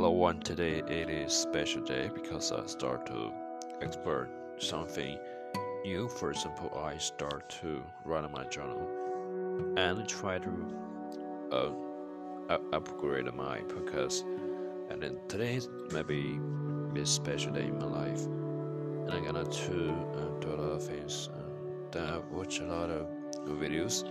Hello 0.00 0.12
one 0.12 0.40
today 0.40 0.78
it 0.88 1.10
is 1.10 1.30
special 1.30 1.82
day 1.82 2.08
because 2.14 2.52
I 2.52 2.64
start 2.64 3.04
to 3.08 3.30
explore 3.82 4.30
something 4.56 5.18
new. 5.84 6.08
For 6.08 6.30
example, 6.30 6.72
I 6.74 6.96
start 6.96 7.50
to 7.60 7.84
write 8.06 8.32
my 8.32 8.44
journal 8.44 8.88
and 9.76 10.08
try 10.08 10.38
to 10.38 10.52
uh, 11.52 12.56
upgrade 12.72 13.26
my 13.34 13.58
podcast. 13.58 14.22
And 14.90 15.02
then 15.02 15.18
today 15.28 15.60
maybe 15.92 16.40
be 16.94 17.02
a 17.02 17.06
special 17.06 17.52
day 17.52 17.66
in 17.66 17.78
my 17.78 17.84
life, 17.84 18.24
and 18.24 19.10
I'm 19.10 19.22
gonna 19.22 19.44
to 19.44 19.90
uh, 20.16 20.40
do 20.40 20.48
a 20.48 20.56
lot 20.56 20.76
of 20.76 20.82
things. 20.82 21.28
Then 21.90 22.04
I 22.04 22.20
watch 22.32 22.60
a 22.60 22.64
lot 22.64 22.88
of 22.88 23.06
videos 23.48 24.08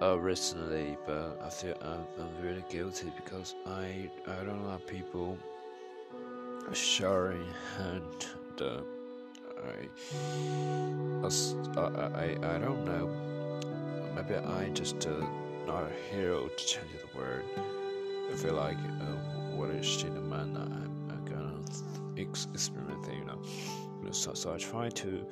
uh, 0.00 0.18
recently, 0.18 0.96
but 1.06 1.40
I 1.44 1.50
feel 1.50 1.76
I'm, 1.82 2.04
I'm 2.20 2.42
really 2.42 2.64
guilty 2.68 3.12
because 3.16 3.54
I 3.66 4.08
I 4.26 4.44
don't 4.44 4.66
like 4.66 4.86
people 4.86 5.36
sharing 6.72 7.46
and 7.78 8.26
uh, 8.60 8.80
I, 9.66 9.88
I 12.22 12.54
I 12.54 12.58
don't 12.58 12.84
know 12.84 13.08
maybe 14.14 14.34
I 14.34 14.68
just 14.70 15.06
uh, 15.06 15.26
not 15.66 15.84
a 15.84 16.14
hero 16.14 16.48
to 16.48 16.64
change 16.66 16.92
the 16.92 17.18
world. 17.18 17.44
I 18.30 18.36
feel 18.36 18.54
like 18.54 18.76
uh, 18.76 19.56
what 19.56 19.70
is 19.70 19.86
shit 19.86 20.12
man 20.12 20.56
I'm, 20.56 21.10
I'm 21.10 21.24
gonna 21.24 21.58
ex- 22.18 22.48
experiment 22.52 23.06
you 23.12 23.24
know. 23.24 23.40
So 24.12 24.34
so 24.34 24.54
I 24.54 24.58
try 24.58 24.88
to 24.88 25.26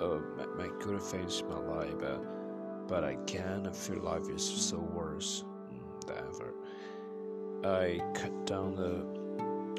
uh, 0.00 0.18
make 0.58 0.78
good 0.80 1.00
things 1.00 1.40
in 1.40 1.48
my 1.48 1.58
life, 1.58 1.94
but 1.98 2.22
but 2.88 3.04
I 3.04 3.16
can 3.26 3.72
feel 3.72 4.00
life 4.00 4.28
is 4.28 4.44
so 4.44 4.78
worse 4.78 5.44
than 6.06 6.16
ever. 6.18 6.54
I 7.64 8.00
cut 8.14 8.46
down 8.46 8.74
the 8.76 9.04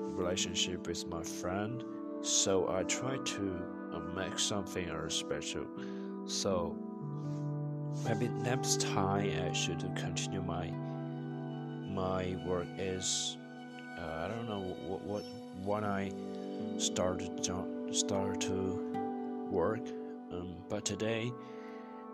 relationship 0.01 0.87
with 0.87 1.05
my 1.07 1.21
friend, 1.21 1.83
so 2.21 2.67
I 2.69 2.83
try 2.83 3.17
to 3.17 3.61
uh, 3.93 3.99
make 4.15 4.39
something 4.39 4.89
special. 5.09 5.65
So 6.25 6.75
maybe 8.05 8.27
next 8.29 8.81
time 8.81 9.49
I 9.49 9.53
should 9.53 9.81
continue 9.95 10.41
my 10.41 10.71
my 11.95 12.35
work 12.45 12.67
is 12.77 13.37
uh, 13.97 14.25
I 14.25 14.27
don't 14.27 14.49
know 14.49 14.75
what 14.87 15.01
what 15.03 15.23
when 15.63 15.83
I 15.83 16.11
started 16.77 17.43
to 17.43 17.65
start 17.91 18.41
to 18.41 19.47
work, 19.49 19.85
um, 20.31 20.55
but 20.69 20.83
today 20.83 21.31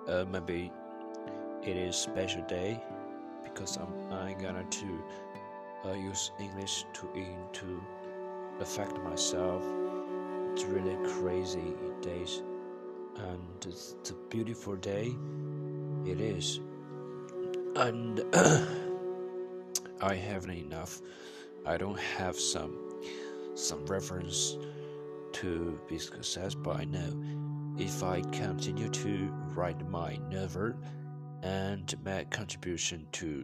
uh, 0.08 0.26
maybe 0.32 0.72
it 1.64 1.78
is 1.78 1.96
special 1.96 2.42
day 2.44 2.82
because 3.44 3.78
I'm 3.78 4.14
I 4.14 4.34
gonna 4.34 4.64
to 4.64 5.04
uh, 5.86 5.94
use 5.94 6.32
English 6.40 6.86
to 6.94 7.08
to 7.54 7.84
affect 8.60 8.98
myself. 9.04 9.64
It's 10.54 10.64
really 10.66 10.98
crazy 11.14 11.74
days, 12.02 12.42
and 13.16 13.66
it's 13.66 14.10
a 14.10 14.14
beautiful 14.30 14.76
day. 14.76 15.16
It 16.06 16.20
is, 16.20 16.60
and 17.76 18.24
I 20.02 20.16
haven't 20.16 20.52
enough. 20.52 21.02
I 21.66 21.78
don't 21.78 22.00
have 22.18 22.40
some 22.40 22.76
some 23.54 23.86
reference 23.86 24.58
to 25.34 25.80
be 25.88 26.00
success, 26.00 26.56
but 26.56 26.78
I 26.78 26.86
know 26.86 27.24
if 27.78 28.04
I 28.04 28.22
continue 28.32 28.90
to 28.90 29.32
write 29.56 29.88
my 29.90 30.18
novel 30.30 30.74
and 31.42 31.94
make 32.04 32.30
contribution 32.30 33.08
to 33.14 33.44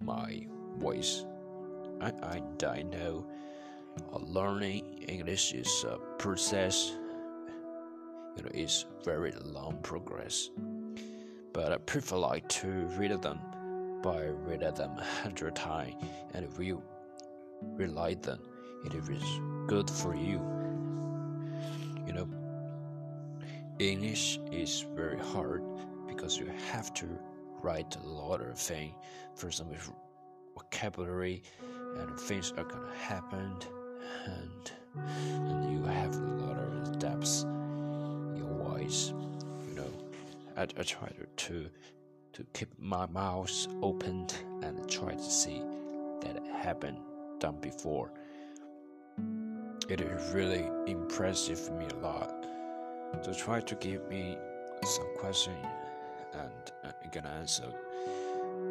my 0.00 0.46
voice. 0.78 1.24
I, 2.00 2.12
I, 2.22 2.66
I 2.66 2.82
know 2.82 3.26
learning 4.12 5.04
English 5.08 5.52
is 5.52 5.84
a 5.84 5.98
process, 6.18 6.92
you 8.36 8.42
know, 8.42 8.50
it's 8.54 8.86
very 9.04 9.32
long 9.44 9.78
progress. 9.82 10.50
But 11.52 11.72
I 11.72 11.78
prefer 11.78 12.16
like 12.16 12.48
to 12.60 12.68
read 12.96 13.20
them 13.22 13.40
by 14.02 14.26
read 14.26 14.60
them 14.60 14.98
a 14.98 15.04
hundred 15.22 15.56
times 15.56 15.94
and 16.34 16.46
will 16.56 16.82
realize 17.60 18.18
them. 18.18 18.40
It 18.84 18.94
is 18.94 19.40
good 19.66 19.90
for 19.90 20.14
you. 20.14 20.40
You 22.06 22.12
know, 22.12 22.28
English 23.80 24.38
is 24.52 24.86
very 24.94 25.18
hard 25.18 25.64
because 26.18 26.36
you 26.36 26.50
have 26.72 26.92
to 26.92 27.06
write 27.62 27.96
a 27.96 28.06
lot 28.08 28.40
of 28.40 28.58
things. 28.58 28.92
For 29.36 29.46
example, 29.46 29.76
vocabulary 30.56 31.44
and 31.96 32.18
things 32.18 32.52
are 32.58 32.64
gonna 32.64 32.94
happen, 32.96 33.54
and 34.26 34.72
and 34.96 35.72
you 35.72 35.84
have 35.84 36.16
a 36.16 36.44
lot 36.44 36.58
of 36.58 36.98
depths 36.98 37.44
in 37.44 38.34
your 38.36 38.52
voice. 38.68 39.12
You 39.68 39.74
know, 39.76 39.92
I, 40.56 40.62
I 40.62 40.82
try 40.82 41.08
to, 41.36 41.70
to 42.32 42.46
keep 42.52 42.68
my 42.80 43.06
mouth 43.06 43.68
open 43.80 44.26
and 44.62 44.90
try 44.90 45.14
to 45.14 45.22
see 45.22 45.62
that 46.22 46.42
happened 46.52 46.98
done 47.38 47.60
before. 47.60 48.10
It 49.88 50.00
really 50.32 50.68
impressive 50.88 51.70
me 51.74 51.86
a 51.86 51.96
lot. 52.04 52.44
So 53.22 53.32
try 53.32 53.60
to 53.60 53.74
give 53.76 54.08
me 54.10 54.36
some 54.82 55.06
question 55.16 55.54
and 56.34 56.72
uh, 56.84 56.92
I'm 57.02 57.10
gonna 57.10 57.28
answer. 57.28 57.64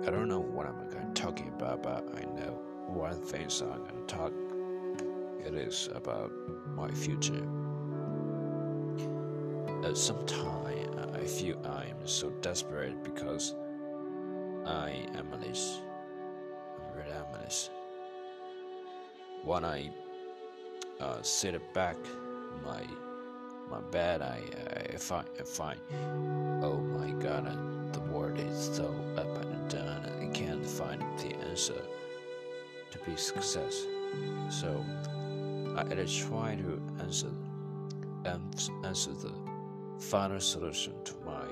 I 0.06 0.10
don't 0.10 0.28
know 0.28 0.40
what 0.40 0.66
I'm 0.66 0.90
gonna 0.90 1.14
talking 1.14 1.50
about, 1.50 1.84
but 1.84 2.06
I 2.16 2.22
know 2.22 2.60
one 2.88 3.22
thing 3.22 3.50
so 3.50 3.70
I'm 3.72 3.84
gonna 3.84 4.06
talk. 4.08 4.34
It 5.46 5.54
is 5.54 5.90
about 5.94 6.32
my 6.76 6.90
future. 6.92 7.44
At 9.84 9.98
some 9.98 10.26
time, 10.26 10.90
I 11.14 11.26
feel 11.26 11.60
I 11.66 11.86
am 11.86 12.06
so 12.06 12.30
desperate 12.42 13.04
because 13.04 13.56
I 14.66 15.08
am 15.16 15.34
aimless, 15.34 15.80
really 16.96 17.12
aimless. 17.12 17.70
When 19.44 19.64
I 19.64 19.90
uh, 21.00 21.22
sit 21.22 21.74
back 21.74 21.98
my 22.66 22.84
my 23.70 23.80
bad. 23.92 24.22
I, 24.22 24.42
I 24.94 24.98
find 24.98 25.28
I 25.40 25.44
find 25.44 25.80
oh 26.64 26.78
my 26.78 27.12
god, 27.24 27.46
the 27.94 28.02
world 28.12 28.38
is 28.40 28.70
so 28.74 28.94
up 29.18 29.44
and 29.44 29.70
down, 29.70 30.06
I 30.22 30.28
can't 30.34 30.66
find 30.66 31.02
the 31.20 31.36
answer 31.50 31.82
to 32.92 33.00
be 33.00 33.16
success. 33.16 33.86
So 34.50 34.86
I, 35.76 35.84
try 35.84 36.56
to 36.56 36.82
answer 37.00 37.32
um, 38.26 38.50
answer 38.84 39.12
the 39.12 39.34
final 40.00 40.40
solution 40.40 40.94
to 41.04 41.14
my 41.26 41.46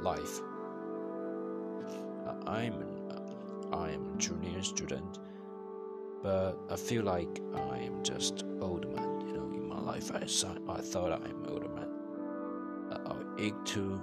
life. 0.00 0.40
I'm 2.46 2.74
I 3.72 3.90
am 3.90 4.14
a 4.14 4.18
junior 4.18 4.62
student, 4.62 5.18
but 6.22 6.58
I 6.70 6.76
feel 6.76 7.04
like 7.04 7.40
I 7.54 7.78
am 7.78 8.02
just 8.02 8.44
old 8.60 8.94
man. 8.94 9.11
Life, 9.92 10.10
I 10.14 10.24
I 10.68 10.80
thought 10.80 11.12
I'm 11.12 11.44
older 11.48 11.68
man. 11.68 11.90
I 13.06 13.14
eager 13.38 13.56
uh, 13.56 13.64
to 13.72 14.00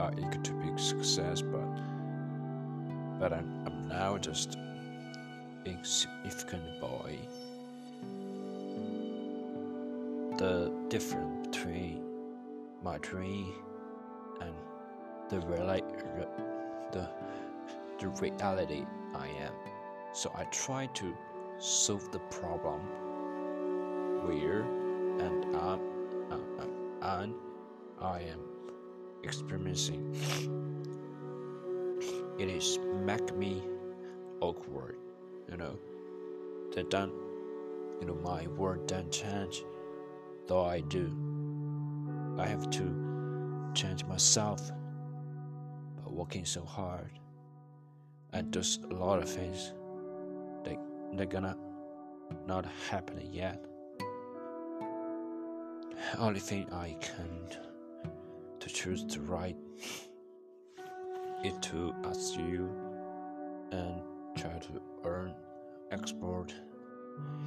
I 0.00 0.10
eager 0.12 0.40
to 0.42 0.52
be 0.52 0.78
success, 0.78 1.42
but 1.42 1.68
but 3.20 3.32
I'm, 3.34 3.48
I'm 3.66 3.88
now 3.88 4.16
just 4.16 4.56
insignificant 5.66 6.80
boy. 6.80 7.18
The 10.38 10.72
difference 10.88 11.48
between 11.48 12.02
my 12.82 12.96
dream 12.98 13.52
and 14.40 14.54
the 15.28 15.40
reali- 15.46 15.92
re- 16.16 16.36
the 16.92 17.06
the 17.98 18.08
reality 18.08 18.86
I 19.14 19.28
am. 19.46 19.54
So 20.14 20.32
I 20.34 20.44
try 20.44 20.86
to 20.86 21.14
solve 21.62 22.10
the 22.10 22.18
problem 22.18 22.80
where 24.26 24.62
and 25.20 25.54
uh, 25.54 25.78
uh, 26.30 26.66
and 27.20 27.34
I 28.00 28.22
am 28.22 28.40
experiencing. 29.22 30.12
It 32.38 32.48
is 32.48 32.80
make 33.04 33.36
me 33.36 33.62
awkward, 34.40 34.96
you 35.48 35.56
know. 35.56 35.78
That 36.74 36.90
don't, 36.90 37.12
you 38.00 38.06
know, 38.06 38.14
my 38.14 38.48
word 38.48 38.86
don't 38.88 39.12
change, 39.12 39.62
though 40.48 40.64
I 40.64 40.80
do. 40.80 41.14
I 42.38 42.46
have 42.46 42.70
to 42.70 43.70
change 43.74 44.04
myself 44.04 44.68
by 44.68 46.10
working 46.10 46.44
so 46.44 46.64
hard 46.64 47.12
and 48.32 48.50
does 48.50 48.80
a 48.90 48.94
lot 48.94 49.22
of 49.22 49.28
things 49.28 49.74
they're 51.12 51.26
gonna 51.26 51.56
not 52.46 52.66
happen 52.90 53.20
yet. 53.30 53.64
Only 56.18 56.40
thing 56.40 56.70
I 56.72 56.96
can 57.00 57.56
to 58.60 58.68
choose 58.68 59.04
to 59.04 59.20
write 59.20 59.56
is 61.44 61.54
to 61.60 61.94
ask 62.04 62.36
you 62.36 62.70
and 63.72 64.00
try 64.36 64.58
to 64.58 64.82
earn, 65.04 65.34
export. 65.90 66.54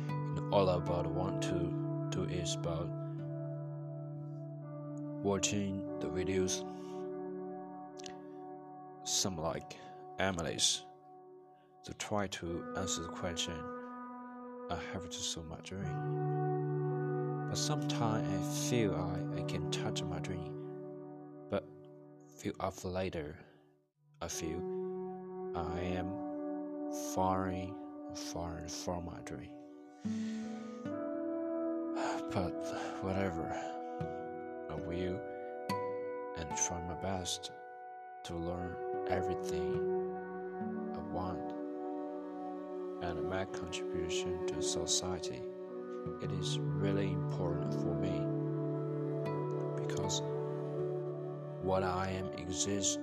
Know, 0.07 0.50
all 0.51 0.69
about 0.69 1.07
want 1.07 1.41
to 1.44 1.73
do 2.09 2.23
is 2.23 2.56
about 2.56 2.89
watching 5.23 5.81
the 6.00 6.07
videos. 6.07 6.63
Some 9.03 9.38
like 9.38 9.77
Emily's 10.19 10.83
to 11.85 11.93
try 11.93 12.25
to 12.25 12.63
answer 12.77 13.03
the 13.03 13.09
question. 13.09 13.53
I 14.71 14.77
have 14.91 15.07
to 15.07 15.17
solve 15.17 15.47
my 15.47 15.59
dream. 15.63 17.47
But 17.47 17.57
sometimes 17.57 18.27
I 18.27 18.69
feel 18.69 18.95
I, 18.95 19.39
I 19.39 19.43
can 19.43 19.69
touch 19.69 20.01
my 20.01 20.17
dream. 20.19 20.51
But 21.51 21.63
few 22.35 22.53
hours 22.59 22.83
later, 22.83 23.37
I 24.19 24.27
feel 24.27 24.59
I 25.55 25.79
am 25.79 26.11
far, 27.13 27.53
far 28.15 28.67
from 28.67 29.05
my 29.05 29.19
dream. 29.23 29.51
But 32.31 32.55
whatever, 33.01 33.55
I 34.69 34.73
will 34.73 35.21
and 36.37 36.49
try 36.57 36.81
my 36.81 36.95
best 36.95 37.51
to 38.23 38.35
learn 38.35 38.75
everything 39.09 40.15
I 40.95 41.13
want 41.13 41.55
and 43.06 43.30
make 43.30 43.52
contribution 43.54 44.48
to 44.48 44.62
society. 44.62 45.42
It 46.24 46.31
is 46.31 46.60
really 46.60 47.12
important 47.12 47.74
for 47.74 47.94
me 47.94 48.18
because 49.81 50.22
what 51.62 51.84
I 51.84 52.10
am 52.10 52.28
exist 52.40 53.00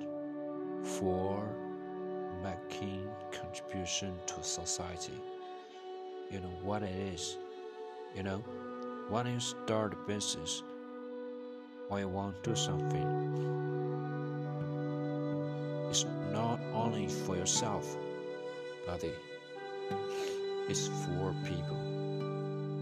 for 0.83 1.45
making 2.43 3.09
contribution 3.31 4.15
to 4.27 4.43
society. 4.43 5.21
You 6.31 6.41
know 6.41 6.55
what 6.63 6.83
it 6.83 6.97
is. 7.15 7.39
You 8.17 8.25
know, 8.25 8.39
when 9.09 9.27
you 9.27 9.39
start 9.39 9.93
a 9.93 10.09
business, 10.09 10.63
when 11.89 12.01
you 12.01 12.09
want 12.09 12.43
to 12.43 12.51
do 12.51 12.57
something, 12.57 13.07
it's 15.91 16.05
not 16.33 16.59
only 16.75 17.07
for 17.07 17.37
yourself, 17.37 17.97
but 18.87 19.05
it's 20.69 20.89
for 20.89 21.35
people. 21.45 21.77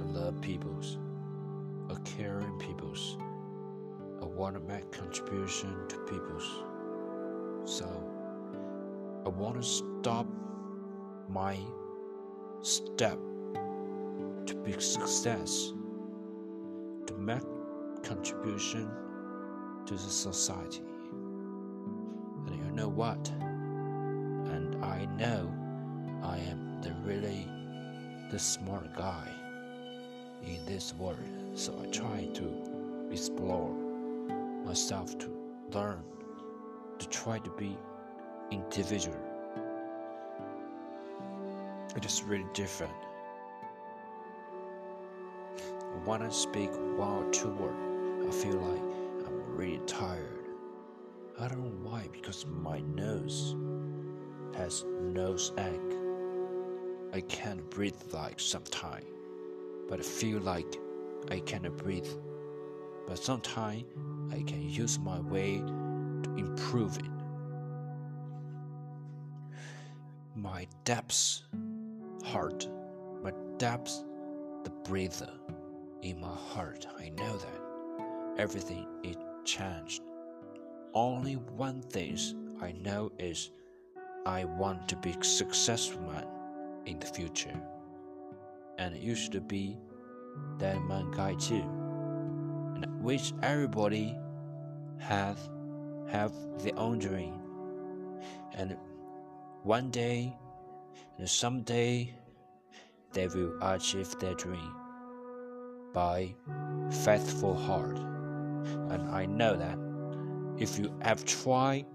I 0.00 0.04
love 0.12 0.40
peoples, 0.40 0.98
a 1.88 1.96
caring 2.00 2.58
peoples. 2.58 3.16
I 4.22 4.26
want 4.26 4.54
to 4.54 4.60
make 4.60 4.90
contribution 4.92 5.74
to 5.88 5.96
peoples. 6.00 6.64
So 7.64 7.86
I 9.24 9.28
want 9.28 9.56
to 9.56 9.62
stop 9.62 10.26
my 11.28 11.58
step 12.62 13.18
to 14.46 14.54
big 14.64 14.80
success 14.80 15.72
to 17.06 17.14
make 17.14 17.42
contribution 18.02 18.90
to 19.86 19.94
the 19.94 20.00
society. 20.00 20.82
And 22.46 22.56
you 22.56 22.70
know 22.72 22.88
what? 22.88 23.28
And 24.50 24.84
I 24.84 25.06
know 25.16 25.52
I 26.22 26.38
am 26.38 26.69
the 26.82 26.92
really 27.04 27.46
the 28.30 28.38
smart 28.38 28.94
guy 28.96 29.28
in 30.42 30.64
this 30.66 30.94
world. 30.94 31.18
So 31.54 31.78
I 31.82 31.86
try 31.86 32.28
to 32.34 33.08
explore 33.10 33.74
myself 34.64 35.18
to 35.18 35.28
learn 35.72 36.02
to 37.00 37.08
try 37.08 37.38
to 37.38 37.50
be 37.50 37.76
individual. 38.50 39.16
It 41.96 42.04
is 42.04 42.22
really 42.22 42.46
different. 42.52 42.92
When 46.04 46.22
I 46.22 46.28
speak 46.28 46.70
one 46.96 47.24
or 47.24 47.30
two 47.30 47.48
words, 47.48 48.26
I 48.28 48.30
feel 48.42 48.58
like 48.58 49.26
I'm 49.26 49.56
really 49.56 49.80
tired. 49.86 50.46
I 51.40 51.48
don't 51.48 51.58
know 51.58 51.90
why, 51.90 52.08
because 52.12 52.46
my 52.46 52.80
nose 52.80 53.56
has 54.56 54.84
nose 55.00 55.52
egg. 55.56 55.80
I 57.12 57.20
can't 57.22 57.68
breathe 57.70 58.00
like 58.12 58.38
sometimes, 58.38 59.04
but 59.88 59.98
I 59.98 60.02
feel 60.02 60.38
like 60.40 60.76
I 61.28 61.40
cannot 61.40 61.76
breathe. 61.76 62.06
But 63.08 63.18
sometimes 63.18 63.84
I 64.32 64.42
can 64.42 64.62
use 64.62 64.96
my 64.96 65.18
way 65.18 65.56
to 65.58 66.34
improve 66.36 66.96
it. 66.98 67.10
My 70.36 70.68
depths 70.84 71.42
heart, 72.24 72.68
my 73.24 73.32
depths 73.58 74.04
the 74.62 74.70
breather 74.84 75.32
in 76.02 76.20
my 76.20 76.34
heart. 76.54 76.86
I 76.96 77.08
know 77.08 77.36
that 77.38 78.38
everything 78.38 78.86
is 79.02 79.16
changed. 79.44 80.02
Only 80.94 81.34
one 81.34 81.82
thing 81.82 82.16
I 82.62 82.70
know 82.70 83.10
is 83.18 83.50
I 84.26 84.44
want 84.44 84.88
to 84.90 84.96
be 84.96 85.16
successful 85.22 86.02
man 86.02 86.39
in 86.86 86.98
the 86.98 87.06
future. 87.06 87.58
And 88.78 88.96
you 88.96 89.14
should 89.14 89.46
be 89.46 89.78
that 90.58 90.80
man 90.82 91.10
guy 91.10 91.34
too. 91.34 91.62
And 92.74 92.86
which 93.02 93.32
everybody 93.42 94.16
have 94.98 95.38
have 96.10 96.32
their 96.58 96.76
own 96.78 96.98
dream. 96.98 97.34
And 98.54 98.76
one 99.62 99.90
day 99.90 100.36
and 101.18 101.28
someday 101.28 102.14
they 103.12 103.28
will 103.28 103.56
achieve 103.62 104.18
their 104.18 104.34
dream 104.34 104.74
by 105.92 106.34
faithful 107.04 107.54
heart. 107.54 107.98
And 107.98 109.10
I 109.10 109.26
know 109.26 109.56
that 109.56 109.78
if 110.58 110.78
you 110.78 110.92
have 111.02 111.24
tried 111.24 111.86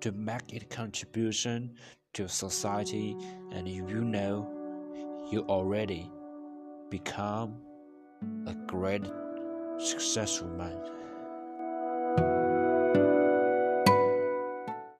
to 0.00 0.12
make 0.12 0.52
a 0.52 0.60
contribution 0.66 1.74
to 2.14 2.28
society 2.28 3.16
and 3.52 3.68
you 3.68 4.02
know 4.02 4.48
you 5.30 5.40
already 5.48 6.10
become 6.90 7.54
a 8.46 8.54
great 8.66 9.04
successful 9.78 10.48
man. 10.48 10.78